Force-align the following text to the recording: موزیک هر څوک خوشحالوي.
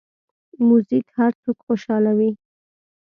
موزیک 0.67 1.07
هر 1.19 1.31
څوک 1.41 1.57
خوشحالوي. 1.67 2.31